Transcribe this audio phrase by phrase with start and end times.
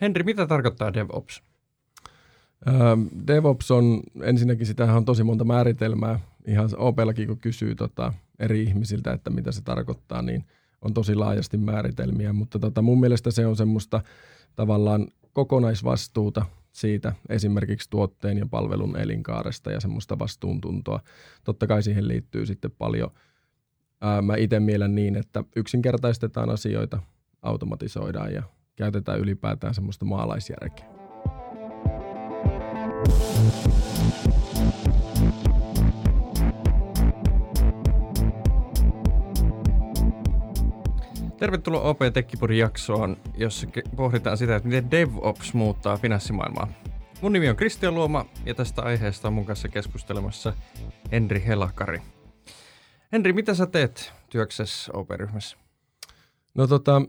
[0.00, 1.42] Henri, mitä tarkoittaa DevOps?
[3.26, 9.12] DevOps on, ensinnäkin sitähän on tosi monta määritelmää, ihan OPllakin kun kysyy tota, eri ihmisiltä,
[9.12, 10.44] että mitä se tarkoittaa, niin
[10.82, 14.00] on tosi laajasti määritelmiä, mutta tota, mun mielestä se on semmoista
[14.56, 21.00] tavallaan kokonaisvastuuta siitä esimerkiksi tuotteen ja palvelun elinkaaresta ja semmoista vastuuntuntoa.
[21.44, 23.10] Totta kai siihen liittyy sitten paljon,
[24.00, 27.02] ää, mä itse mielen niin, että yksinkertaistetaan asioita,
[27.42, 28.42] automatisoidaan ja
[28.78, 30.86] käytetään ylipäätään semmoista maalaisjärkeä.
[41.36, 46.68] Tervetuloa OP Tekkipodin jaksoon, jossa pohditaan sitä, että miten DevOps muuttaa finanssimaailmaa.
[47.20, 50.52] Mun nimi on Kristian Luoma ja tästä aiheesta on mun kanssa keskustelemassa
[51.12, 52.02] Henri Helakari.
[53.12, 55.56] Henri, mitä sä teet työksessä OP-ryhmässä?
[56.54, 57.02] No tota,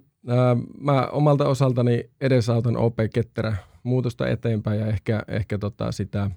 [0.82, 6.32] mä omalta osaltani edesautan OP-ketterä muutosta eteenpäin ja ehkä, ehkä tota sitä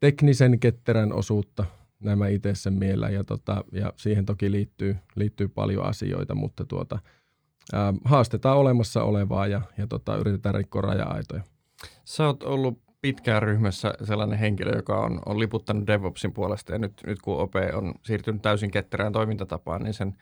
[0.00, 1.64] teknisen ketterän osuutta
[2.00, 6.98] nämä itse sen mielellä ja, tota, ja siihen toki liittyy, liittyy paljon asioita, mutta tuota,
[7.72, 11.42] ää, haastetaan olemassa olevaa ja, ja tota, yritetään rikkoa raja-aitoja.
[12.04, 16.92] Sä oot ollut pitkään ryhmässä sellainen henkilö, joka on, on liputtanut DevOpsin puolesta ja nyt,
[17.06, 20.14] nyt kun OP on siirtynyt täysin ketterään toimintatapaan, niin sen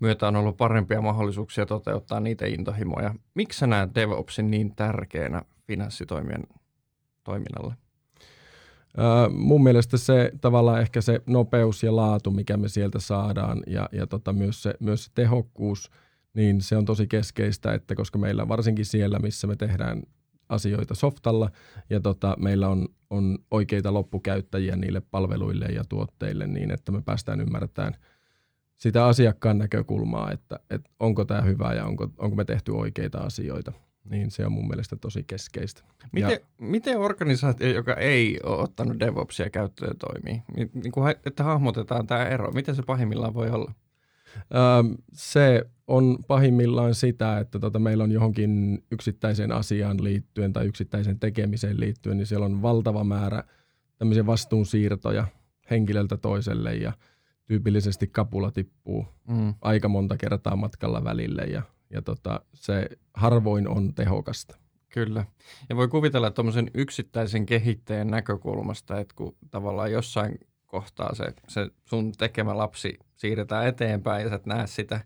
[0.00, 3.14] myötä on ollut parempia mahdollisuuksia toteuttaa niitä intohimoja.
[3.34, 6.42] Miksi sä näet DevOpsin niin tärkeänä finanssitoimien
[7.24, 7.74] toiminnalle?
[8.98, 13.88] Uh, mun mielestä se tavallaan ehkä se nopeus ja laatu, mikä me sieltä saadaan ja,
[13.92, 15.90] ja tota, myös, se, myös se tehokkuus,
[16.34, 20.02] niin se on tosi keskeistä, että koska meillä varsinkin siellä, missä me tehdään
[20.48, 21.50] asioita softalla
[21.90, 27.40] ja tota, meillä on, on oikeita loppukäyttäjiä niille palveluille ja tuotteille niin, että me päästään
[27.40, 27.94] ymmärtämään
[28.76, 33.72] sitä asiakkaan näkökulmaa, että, että onko tämä hyvä ja onko, onko me tehty oikeita asioita
[34.10, 35.82] niin se on mun mielestä tosi keskeistä.
[36.12, 40.42] Miten, ja, miten organisaatio, joka ei ole ottanut DevOpsia käyttöön, toimii?
[40.74, 42.52] Niin kuin, että hahmotetaan tämä ero.
[42.52, 43.72] Miten se pahimmillaan voi olla?
[45.12, 51.80] Se on pahimmillaan sitä, että tota, meillä on johonkin yksittäiseen asiaan liittyen tai yksittäiseen tekemiseen
[51.80, 53.42] liittyen, niin siellä on valtava määrä
[53.98, 55.26] tämmöisiä vastuunsiirtoja
[55.70, 56.92] henkilöltä toiselle ja
[57.46, 59.54] tyypillisesti kapula tippuu mm.
[59.60, 64.56] aika monta kertaa matkalla välille ja ja tota, se harvoin on tehokasta.
[64.88, 65.24] Kyllä.
[65.68, 72.12] Ja voi kuvitella tuommoisen yksittäisen kehittäjän näkökulmasta, että kun tavallaan jossain kohtaa se, se sun
[72.12, 75.00] tekemä lapsi siirretään eteenpäin ja sä et näe sitä,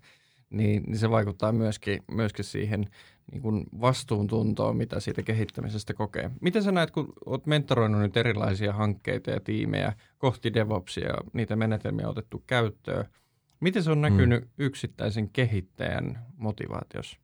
[0.50, 2.86] niin, niin se vaikuttaa myöskin, myöskin siihen
[3.32, 6.30] niin kuin vastuuntuntoon, mitä siitä kehittämisestä kokee.
[6.40, 11.56] Miten sä näet, kun oot mentoroinut nyt erilaisia hankkeita ja tiimejä kohti DevOpsia ja niitä
[11.56, 13.06] menetelmiä otettu käyttöön,
[13.60, 14.50] Miten se on näkynyt mm.
[14.58, 17.18] yksittäisen kehittäjän motivaatiossa?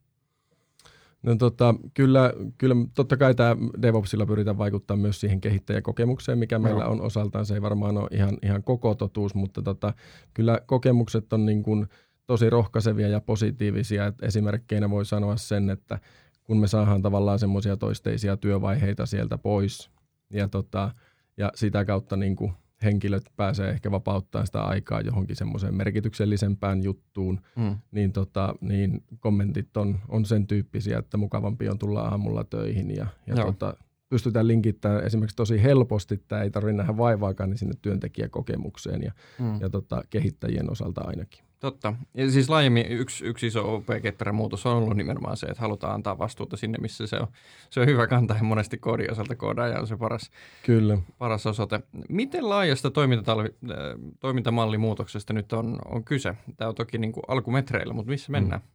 [1.23, 6.63] No tota, kyllä, kyllä totta kai tämä DevOpsilla pyritään vaikuttaa myös siihen kehittäjäkokemukseen, mikä no.
[6.63, 7.45] meillä on osaltaan.
[7.45, 9.93] Se ei varmaan ole ihan, ihan koko totuus, mutta tota,
[10.33, 11.87] kyllä kokemukset on niin kuin
[12.27, 14.07] tosi rohkaisevia ja positiivisia.
[14.07, 15.99] Et esimerkkeinä voi sanoa sen, että
[16.43, 19.89] kun me saadaan tavallaan semmoisia toisteisia työvaiheita sieltä pois
[20.29, 20.91] ja, tota,
[21.37, 27.41] ja sitä kautta niin kuin henkilöt pääsee ehkä vapauttaa sitä aikaa johonkin semmoiseen merkityksellisempään juttuun,
[27.55, 27.77] mm.
[27.91, 33.07] niin, tota, niin kommentit on, on sen tyyppisiä, että mukavampi on tulla aamulla töihin ja,
[33.27, 33.73] ja tota,
[34.09, 39.61] pystytään linkittämään esimerkiksi tosi helposti, että ei tarvitse nähdä vaivaakaan niin sinne työntekijäkokemukseen ja, mm.
[39.61, 41.46] ja tota, kehittäjien osalta ainakin.
[41.59, 41.93] Totta.
[42.13, 46.17] Ja siis laajemmin yksi, yksi iso OP-ketterän muutos on ollut nimenomaan se, että halutaan antaa
[46.17, 47.27] vastuuta sinne, missä se on,
[47.69, 50.31] se on hyvä kantaa ja monesti koodin osalta koodaaja on se paras,
[50.65, 50.97] Kyllä.
[51.17, 51.79] paras osoite.
[52.09, 53.45] Miten laajasta äh,
[54.19, 56.37] toimintamallimuutoksesta nyt on, on kyse?
[56.57, 58.61] Tämä on toki niin kuin alkumetreillä, mutta missä mennään?
[58.61, 58.67] Mm.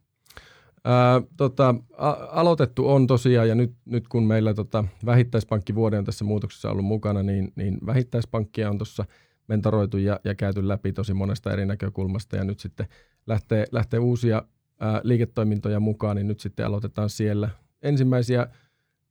[0.85, 6.25] Ää, tota, a- aloitettu on tosiaan, ja nyt, nyt kun meillä tota, vähittäispankkivuoden on tässä
[6.25, 9.05] muutoksessa ollut mukana, niin, niin vähittäispankkia on tuossa–
[9.47, 12.87] mentoroitu ja, ja käyty läpi tosi monesta eri näkökulmasta ja nyt sitten
[13.27, 14.43] lähtee, lähtee uusia
[14.79, 17.49] ää, liiketoimintoja mukaan, niin nyt sitten aloitetaan siellä.
[17.81, 18.47] Ensimmäisiä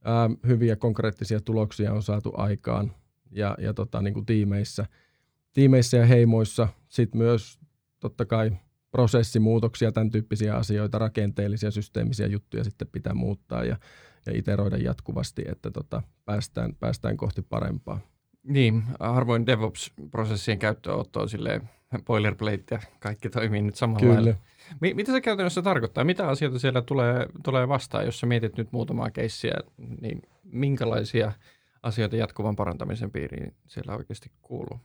[0.05, 2.93] ää, hyviä konkreettisia tuloksia on saatu aikaan
[3.31, 4.87] ja, ja tota, niin kuin tiimeissä,
[5.53, 6.69] tiimeissä ja heimoissa.
[6.89, 7.59] Sitten myös
[8.01, 8.53] totta kai
[8.91, 13.77] prosessimuutoksia, tämän tyyppisiä asioita, rakenteellisia, systeemisiä juttuja sitten pitää muuttaa ja,
[14.27, 18.12] ja iteroida jatkuvasti, että tota, päästään, päästään kohti parempaa.
[18.45, 21.71] Niin, harvoin DevOps-prosessien käyttöönotto on silleen
[22.07, 24.15] boilerplate ja kaikki toimii nyt samalla Kyllä.
[24.15, 24.35] lailla.
[24.81, 26.05] Mitä se käytännössä tarkoittaa?
[26.05, 29.55] Mitä asioita siellä tulee, tulee vastaan, jos sä mietit nyt muutamaa keissiä,
[30.01, 31.33] niin minkälaisia
[31.83, 34.81] asioita jatkuvan parantamisen piiriin siellä oikeasti kuuluu?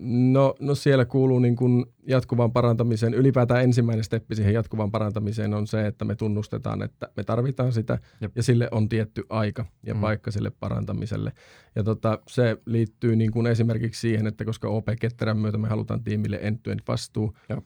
[0.00, 3.14] No, no siellä kuuluu niin kuin jatkuvaan parantamiseen.
[3.14, 7.98] Ylipäätään ensimmäinen steppi siihen jatkuvaan parantamiseen on se, että me tunnustetaan, että me tarvitaan sitä
[8.20, 8.36] Jep.
[8.36, 10.00] ja sille on tietty aika ja mm.
[10.00, 11.32] paikka sille parantamiselle.
[11.74, 16.04] Ja tota, se liittyy niin kuin esimerkiksi siihen, että koska OP Ketterän myötä me halutaan
[16.04, 16.58] tiimille end
[16.88, 17.64] vastuu, Jep.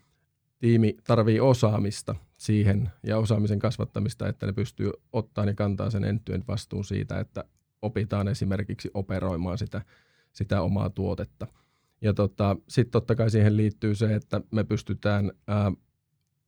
[0.58, 6.42] tiimi tarvii osaamista siihen ja osaamisen kasvattamista, että ne pystyy ottaa ja kantaa sen end
[6.48, 7.44] vastuun siitä, että
[7.82, 9.82] opitaan esimerkiksi operoimaan sitä,
[10.32, 11.46] sitä omaa tuotetta–
[12.02, 15.72] ja tota, sitten totta kai siihen liittyy se, että me pystytään ää,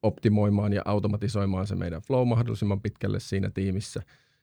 [0.03, 4.03] optimoimaan ja automatisoimaan se meidän flow mahdollisimman pitkälle siinä tiimissä.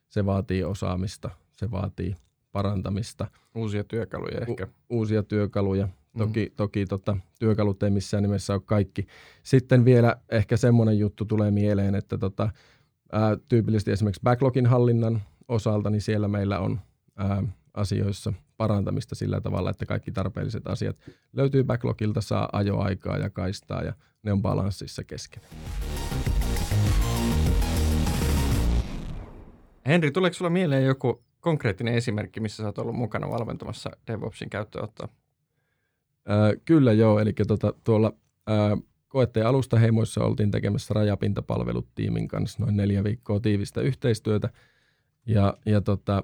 [0.10, 2.16] Se vaatii osaamista, se vaatii
[2.52, 3.28] parantamista.
[3.56, 4.68] Uusia työkaluja ehkä.
[4.68, 5.88] U- uusia työkaluja.
[6.18, 6.56] Toki, mm.
[6.56, 9.08] toki tota, työkalut ei missään nimessä ole kaikki.
[9.44, 12.50] Sitten vielä ehkä semmoinen juttu tulee mieleen, että tota,
[13.12, 16.80] ää, tyypillisesti esimerkiksi backlogin hallinnan osalta, niin siellä meillä on
[17.18, 17.44] ää,
[17.74, 20.98] asioissa parantamista sillä tavalla, että kaikki tarpeelliset asiat
[21.34, 23.94] löytyy backlogilta, saa ajoaikaa ja kaistaa ja
[24.24, 25.44] ne on balanssissa kesken.
[29.86, 35.08] Henri, tuleeko sinulla mieleen joku konkreettinen esimerkki, missä olet ollut mukana valmentamassa DevOpsin käyttöönottoa?
[36.30, 38.14] Äh, kyllä joo, eli tota, tuolla
[38.50, 44.50] äh, koetteen alustaheimoissa oltiin tekemässä rajapintapalvelut tiimin kanssa noin neljä viikkoa tiivistä yhteistyötä.
[45.26, 46.24] Ja, ja tota,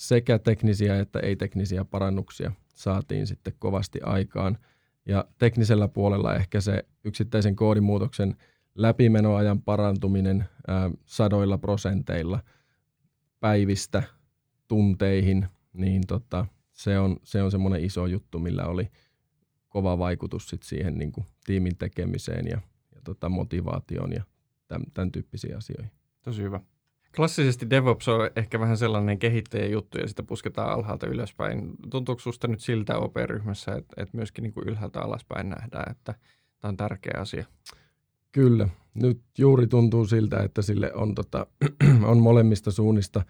[0.00, 4.58] sekä teknisiä että ei-teknisiä parannuksia saatiin sitten kovasti aikaan.
[5.06, 8.36] Ja teknisellä puolella ehkä se yksittäisen koodimuutoksen
[8.74, 12.40] läpimenoajan parantuminen ää, sadoilla prosenteilla
[13.40, 14.02] päivistä
[14.68, 18.88] tunteihin, niin tota, se on, se on semmoinen iso juttu, millä oli
[19.68, 22.60] kova vaikutus sit siihen niin kuin tiimin tekemiseen ja,
[22.94, 24.24] ja tota motivaatioon ja
[24.68, 25.90] tämän, tämän tyyppisiin asioihin.
[26.22, 26.60] Tosi hyvä.
[27.16, 31.70] Klassisesti DevOps on ehkä vähän sellainen kehittäjän juttu ja sitä pusketaan alhaalta ylöspäin.
[31.90, 36.14] Tuntuuko sinusta nyt siltä OP-ryhmässä, että, että myöskin niin kuin ylhäältä alaspäin nähdään, että
[36.60, 37.46] tämä on tärkeä asia?
[38.32, 38.68] Kyllä.
[38.94, 41.46] Nyt juuri tuntuu siltä, että sille on, tota,
[42.10, 43.22] on molemmista suunnista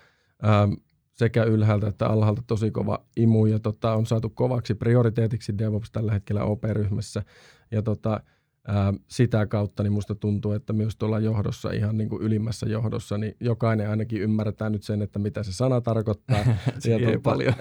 [0.42, 0.68] ää,
[1.14, 6.12] sekä ylhäältä että alhaalta tosi kova imu ja tota, on saatu kovaksi prioriteetiksi DevOps tällä
[6.12, 7.22] hetkellä OP-ryhmässä.
[7.70, 8.20] Ja tota,
[8.68, 13.18] ää, sitä kautta, niin musta tuntuu, että myös tuolla johdossa, ihan niin kuin ylimmässä johdossa,
[13.18, 16.38] niin jokainen ainakin ymmärretään nyt sen, että mitä se sana tarkoittaa.
[16.90, 17.54] ja, tuota, paljon.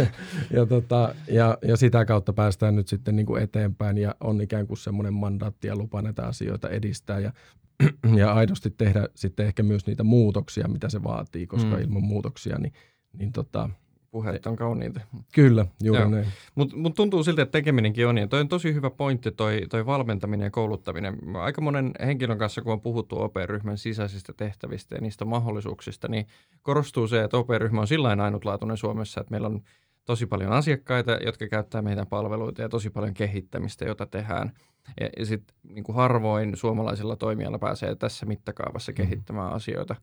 [0.56, 4.66] ja, tota, ja, ja sitä kautta päästään nyt sitten niin kuin eteenpäin ja on ikään
[4.66, 7.32] kuin semmoinen mandaatti ja lupa näitä asioita edistää ja,
[8.16, 11.82] ja aidosti tehdä sitten ehkä myös niitä muutoksia, mitä se vaatii, koska mm.
[11.82, 12.72] ilman muutoksia niin,
[13.12, 13.70] niin tota,
[14.10, 15.00] puheet on kauniita.
[15.34, 16.10] Kyllä, juuri Joo.
[16.10, 16.26] näin.
[16.54, 18.18] Mutta mut tuntuu siltä, että tekeminenkin on.
[18.18, 21.18] Ja toi on tosi hyvä pointti, toi, toi valmentaminen ja kouluttaminen.
[21.36, 26.26] Aika monen henkilön kanssa, kun on puhuttu OP-ryhmän sisäisistä tehtävistä ja niistä mahdollisuuksista, niin
[26.62, 29.62] korostuu se, että OP-ryhmä on sillä ainutlaatuinen Suomessa, että meillä on
[30.04, 34.52] tosi paljon asiakkaita, jotka käyttää meidän palveluita ja tosi paljon kehittämistä, jota tehdään.
[35.00, 39.04] Ja, ja sitten niin harvoin suomalaisilla toimijalla pääsee tässä mittakaavassa mm-hmm.
[39.04, 39.56] kehittämään mm.
[39.56, 39.96] asioita.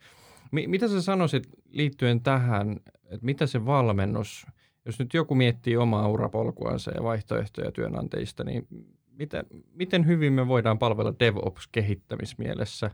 [0.51, 4.47] Mi- mitä sä sanoisit liittyen tähän, että mitä se valmennus,
[4.85, 8.67] jos nyt joku miettii omaa urapolkuansa ja vaihtoehtoja työnantajista, niin
[9.11, 12.91] miten, miten hyvin me voidaan palvella DevOps-kehittämismielessä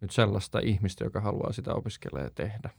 [0.00, 2.70] nyt sellaista ihmistä, joka haluaa sitä opiskella ja tehdä?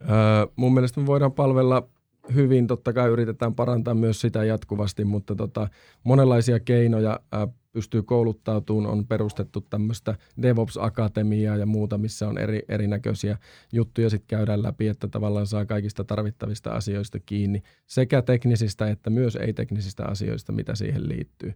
[0.00, 1.88] Öö, mun mielestä me voidaan palvella
[2.34, 5.68] hyvin, totta kai yritetään parantaa myös sitä jatkuvasti, mutta tota,
[6.04, 13.38] monenlaisia keinoja ää, pystyy kouluttautumaan, on perustettu tämmöistä DevOps-akatemiaa ja muuta, missä on eri, erinäköisiä
[13.72, 19.36] juttuja sitten käydään läpi, että tavallaan saa kaikista tarvittavista asioista kiinni, sekä teknisistä että myös
[19.36, 21.52] ei-teknisistä asioista, mitä siihen liittyy.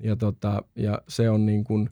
[0.00, 1.90] Ja, tota, ja se on niin kuin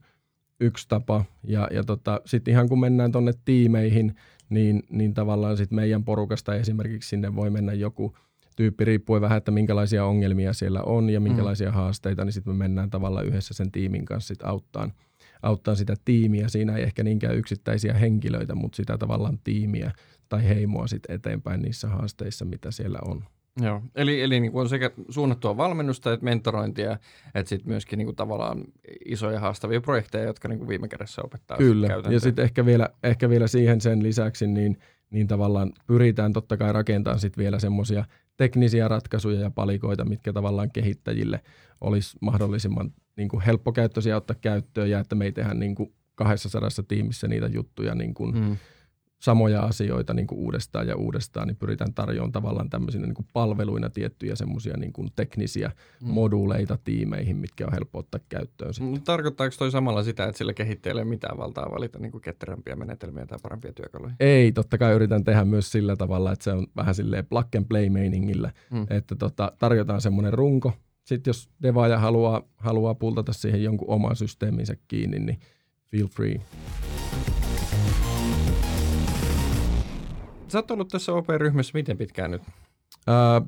[0.60, 1.24] yksi tapa.
[1.44, 4.14] Ja, ja tota, sitten ihan kun mennään tuonne tiimeihin,
[4.50, 8.12] niin, niin tavallaan sitten meidän porukasta esimerkiksi sinne voi mennä joku–
[8.60, 11.74] tyyppi riippuen vähän, että minkälaisia ongelmia siellä on ja minkälaisia mm.
[11.74, 14.92] haasteita, niin sitten me mennään tavallaan yhdessä sen tiimin kanssa sit auttaan,
[15.42, 16.48] auttaa sitä tiimiä.
[16.48, 19.92] Siinä ei ehkä niinkään yksittäisiä henkilöitä, mutta sitä tavallaan tiimiä
[20.28, 23.24] tai heimoa sitten eteenpäin niissä haasteissa, mitä siellä on.
[23.62, 26.98] Joo, eli, eli niin kuin on sekä suunnattua valmennusta että mentorointia,
[27.34, 28.64] että sitten myöskin niin kuin tavallaan
[29.04, 33.28] isoja haastavia projekteja, jotka niin kuin viime kädessä opettaa Kyllä, ja sitten ehkä vielä, ehkä
[33.28, 34.78] vielä siihen sen lisäksi, niin,
[35.10, 38.04] niin tavallaan pyritään totta kai rakentamaan sitten vielä semmoisia
[38.36, 41.40] teknisiä ratkaisuja ja palikoita, mitkä tavallaan kehittäjille
[41.80, 46.68] olisi mahdollisimman niin kuin helppokäyttöisiä ottaa käyttöön ja että me ei tehdä niin kuin 200
[46.88, 48.56] tiimissä niitä juttuja niin kuin mm
[49.20, 53.90] samoja asioita niin kuin uudestaan ja uudestaan, niin pyritään tarjoamaan tavallaan tämmöisinä niin kuin palveluina
[53.90, 56.08] tiettyjä semmoisia niin kuin teknisiä mm.
[56.08, 58.74] moduuleita tiimeihin, mitkä on helppo ottaa käyttöön.
[58.74, 58.94] Sitten.
[58.94, 62.76] Mm, tarkoittaako toi samalla sitä, että sillä kehittäjällä ei mitään valtaa valita niin kuin ketterämpiä
[62.76, 64.14] menetelmiä tai parempia työkaluja?
[64.20, 67.66] Ei, totta kai yritän tehdä myös sillä tavalla, että se on vähän silleen plug and
[67.68, 68.86] play meiningillä, mm.
[68.90, 70.72] että tota, tarjotaan semmoinen runko,
[71.04, 75.38] sitten jos devaaja haluaa, haluaa pultata siihen jonkun oman systeeminsä kiinni, niin
[75.90, 76.40] feel free.
[80.50, 82.42] Sä oot ollut tässä OP-ryhmässä miten pitkään nyt?
[83.06, 83.42] Ää,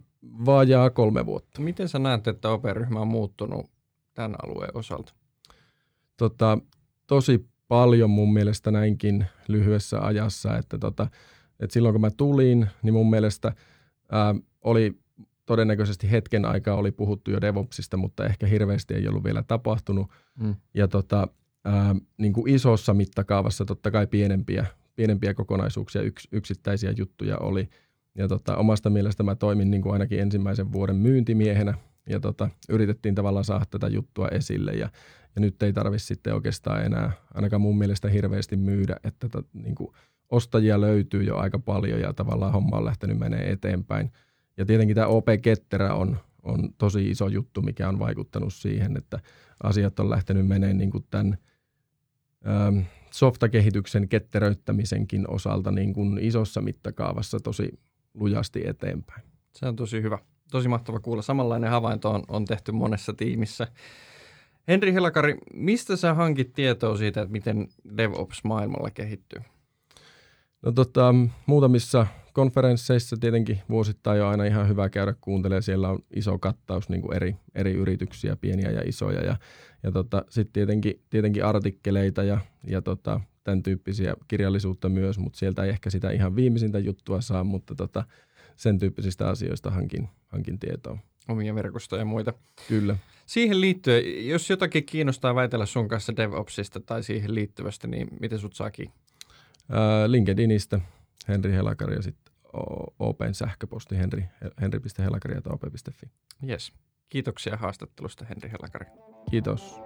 [0.46, 1.60] vajaa kolme vuotta.
[1.60, 3.70] Miten sä näet, että OP-ryhmä on muuttunut
[4.14, 5.14] tämän alueen osalta?
[6.16, 6.58] Tota,
[7.06, 11.06] tosi paljon mun mielestä näinkin lyhyessä ajassa, että, tota,
[11.60, 13.52] että silloin kun mä tulin, niin mun mielestä
[14.12, 14.98] ää, oli
[15.46, 20.10] todennäköisesti hetken aikaa oli puhuttu jo DevOpsista, mutta ehkä hirveästi ei ollut vielä tapahtunut.
[20.38, 20.54] Mm.
[20.74, 21.28] Ja tota,
[21.64, 27.68] ää, niin kuin isossa mittakaavassa totta kai pienempiä, pienempiä kokonaisuuksia, yks, yksittäisiä juttuja oli.
[28.14, 31.74] Ja tota, omasta mielestä mä toimin niin kuin ainakin ensimmäisen vuoden myyntimiehenä
[32.08, 34.88] ja tota, yritettiin tavallaan saada tätä juttua esille ja,
[35.36, 39.74] ja nyt ei tarvitse sitten oikeastaan enää ainakaan mun mielestä hirveästi myydä, että tota, niin
[39.74, 39.92] kuin
[40.30, 44.12] ostajia löytyy jo aika paljon ja tavallaan homma on lähtenyt menee eteenpäin.
[44.56, 49.20] Ja tietenkin tämä OP-ketterä on, on tosi iso juttu, mikä on vaikuttanut siihen, että
[49.62, 51.38] asiat on lähtenyt menee niin kuin tämän
[52.46, 52.78] ähm,
[53.12, 57.78] softakehityksen ketteröittämisenkin osalta niin kuin isossa mittakaavassa tosi
[58.14, 59.22] lujasti eteenpäin.
[59.52, 60.18] Se on tosi hyvä.
[60.50, 61.22] Tosi mahtava kuulla.
[61.22, 63.66] Samanlainen havainto on, on tehty monessa tiimissä.
[64.68, 69.42] Henri Helakari, mistä sä hankit tietoa siitä, että miten DevOps maailmalla kehittyy?
[70.62, 71.14] No tota,
[71.46, 75.62] muutamissa konferensseissa tietenkin vuosittain jo aina ihan hyvä käydä kuuntelemaan.
[75.62, 79.20] Siellä on iso kattaus niin kuin eri, eri yrityksiä, pieniä ja isoja.
[79.20, 79.36] Ja,
[79.82, 85.64] ja tota, sitten tietenkin, tietenkin artikkeleita ja, ja tota, tämän tyyppisiä kirjallisuutta myös, mutta sieltä
[85.64, 88.04] ei ehkä sitä ihan viimeisintä juttua saa, mutta tota,
[88.56, 90.98] sen tyyppisistä asioista hankin, hankin tietoa.
[91.28, 92.32] Omia verkostoja ja muita.
[92.68, 92.96] Kyllä.
[93.26, 98.54] Siihen liittyen, jos jotakin kiinnostaa väitellä sun kanssa DevOpsista tai siihen liittyvästä, niin miten sut
[98.54, 98.94] saa kiinni?
[100.06, 100.80] LinkedInistä
[101.28, 102.34] Henri Helakari ja sitten
[102.98, 104.24] Open sähköposti henri,
[104.60, 106.10] henri.helakari.op.fi.
[106.48, 106.72] Yes.
[107.08, 108.86] Kiitoksia haastattelusta Henri Helakari.
[109.30, 109.80] Kiitos.